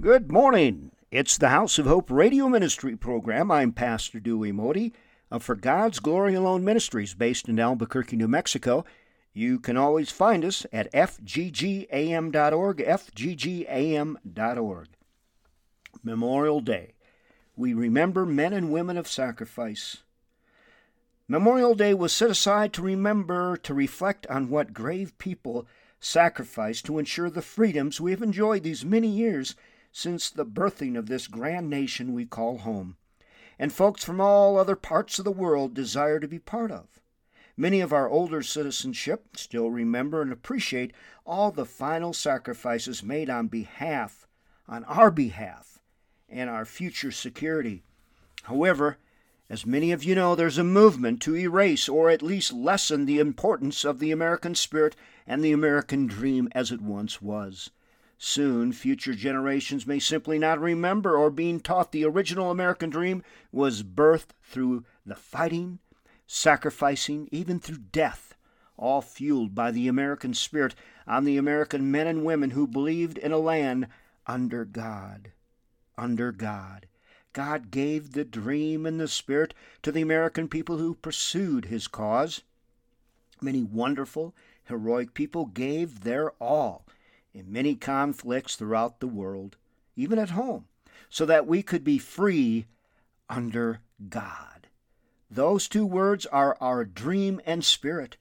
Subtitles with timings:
[0.00, 0.92] Good morning.
[1.10, 3.50] It's the House of Hope radio ministry program.
[3.50, 4.94] I'm Pastor Dewey Modi
[5.30, 8.86] of uh, For God's Glory Alone Ministries based in Albuquerque, New Mexico.
[9.34, 14.16] You can always find us at fggam.org, fggam.org.
[16.02, 16.94] Memorial Day.
[17.54, 19.98] We remember men and women of sacrifice.
[21.28, 25.66] Memorial Day was set aside to remember, to reflect on what grave people
[26.00, 29.54] sacrificed to ensure the freedoms we have enjoyed these many years
[29.92, 32.96] since the birthing of this grand nation we call home,
[33.58, 37.00] and folks from all other parts of the world desire to be part of.
[37.56, 40.92] Many of our older citizenship still remember and appreciate
[41.26, 44.26] all the final sacrifices made on behalf,
[44.66, 45.78] on our behalf,
[46.28, 47.82] and our future security.
[48.44, 48.96] However,
[49.50, 53.18] as many of you know, there's a movement to erase or at least lessen the
[53.18, 54.94] importance of the American spirit
[55.26, 57.70] and the American dream as it once was.
[58.22, 63.82] Soon, future generations may simply not remember or being taught the original American dream was
[63.82, 65.78] birthed through the fighting,
[66.26, 68.34] sacrificing, even through death,
[68.76, 70.74] all fueled by the American spirit
[71.06, 73.86] on the American men and women who believed in a land
[74.26, 75.32] under God.
[75.96, 76.88] Under God.
[77.32, 82.42] God gave the dream and the spirit to the American people who pursued his cause.
[83.40, 86.84] Many wonderful, heroic people gave their all
[87.32, 89.56] in many conflicts throughout the world,
[89.96, 90.66] even at home,
[91.08, 92.66] so that we could be free
[93.28, 94.68] under God.
[95.30, 98.16] Those two words are our dream and spirit.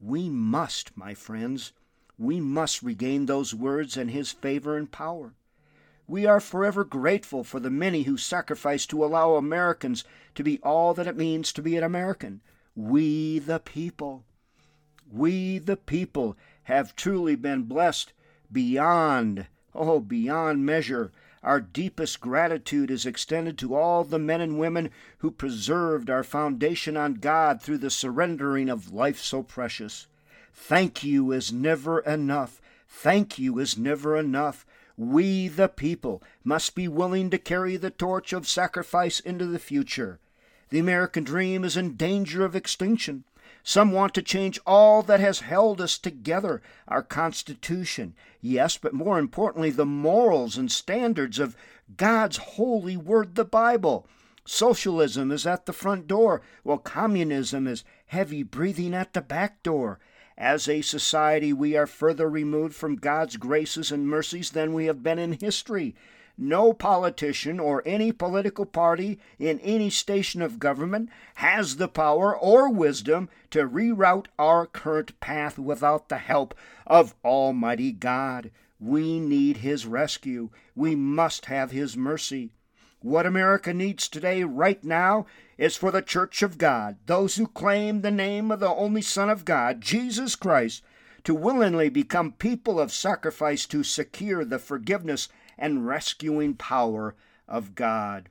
[0.00, 1.72] We must, my friends,
[2.18, 5.34] we must regain those words and His favor and power.
[6.08, 10.94] We are forever grateful for the many who sacrificed to allow Americans to be all
[10.94, 12.40] that it means to be an American.
[12.74, 14.24] We, the people.
[15.10, 18.12] We, the people, have truly been blessed
[18.52, 21.12] beyond, oh, beyond measure.
[21.42, 26.96] Our deepest gratitude is extended to all the men and women who preserved our foundation
[26.96, 30.06] on God through the surrendering of life so precious.
[30.52, 32.60] Thank you is never enough.
[32.88, 34.66] Thank you is never enough.
[34.96, 40.18] We, the people, must be willing to carry the torch of sacrifice into the future.
[40.70, 43.24] The American dream is in danger of extinction.
[43.62, 49.18] Some want to change all that has held us together our Constitution, yes, but more
[49.18, 51.56] importantly, the morals and standards of
[51.96, 54.06] God's holy word, the Bible.
[54.44, 59.98] Socialism is at the front door, while communism is heavy breathing at the back door.
[60.38, 65.02] As a society, we are further removed from God's graces and mercies than we have
[65.02, 65.94] been in history.
[66.40, 72.70] No politician or any political party in any station of government has the power or
[72.70, 76.54] wisdom to reroute our current path without the help
[76.86, 78.52] of Almighty God.
[78.78, 80.50] We need His rescue.
[80.76, 82.52] We must have His mercy.
[83.00, 85.26] What America needs today, right now,
[85.56, 89.28] is for the Church of God, those who claim the name of the only Son
[89.28, 90.84] of God, Jesus Christ,
[91.24, 97.14] to willingly become people of sacrifice to secure the forgiveness and rescuing power
[97.46, 98.28] of God.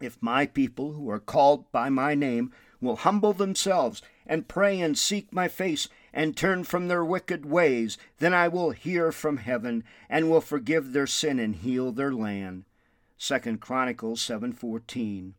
[0.00, 4.96] If my people, who are called by my name, will humble themselves and pray and
[4.96, 9.84] seek my face and turn from their wicked ways, then I will hear from heaven
[10.08, 12.64] and will forgive their sin and heal their land.
[13.18, 15.34] 2 Chronicles 7:14.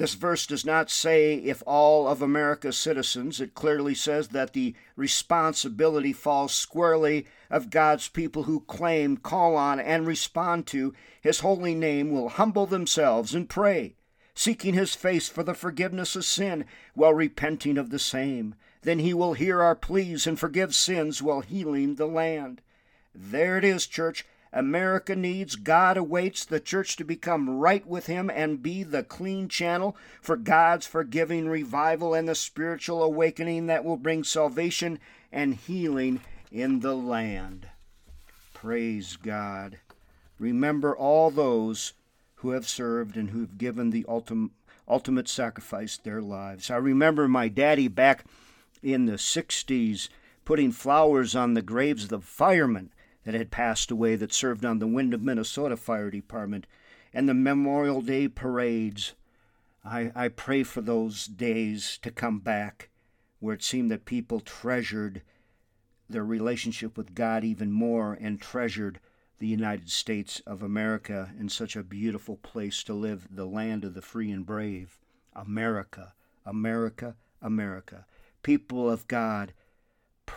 [0.00, 3.38] This verse does not say if all of America's citizens.
[3.38, 9.78] It clearly says that the responsibility falls squarely of God's people who claim, call on,
[9.78, 13.94] and respond to His holy name will humble themselves and pray,
[14.34, 18.54] seeking His face for the forgiveness of sin while repenting of the same.
[18.80, 22.62] Then He will hear our pleas and forgive sins while healing the land.
[23.14, 24.24] There it is, church.
[24.52, 29.48] America needs, God awaits the church to become right with Him and be the clean
[29.48, 34.98] channel for God's forgiving revival and the spiritual awakening that will bring salvation
[35.30, 37.68] and healing in the land.
[38.52, 39.78] Praise God.
[40.38, 41.92] Remember all those
[42.36, 44.50] who have served and who've given the ultimate,
[44.88, 46.70] ultimate sacrifice their lives.
[46.70, 48.24] I remember my daddy back
[48.82, 50.08] in the 60s
[50.44, 52.90] putting flowers on the graves of the firemen
[53.24, 56.66] that had passed away that served on the Windom, Minnesota Fire Department,
[57.12, 59.14] and the Memorial Day parades.
[59.84, 62.90] I, I pray for those days to come back
[63.40, 65.22] where it seemed that people treasured
[66.08, 69.00] their relationship with God even more and treasured
[69.38, 73.94] the United States of America in such a beautiful place to live, the land of
[73.94, 74.98] the free and brave.
[75.34, 76.12] America,
[76.44, 78.04] America, America.
[78.42, 79.54] People of God,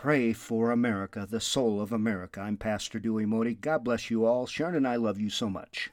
[0.02, 2.42] pray for America, the soul of America.
[2.42, 3.54] I'm Pastor Dewey Modi.
[3.54, 4.48] God bless you all.
[4.48, 5.92] Sharon and I love you so much.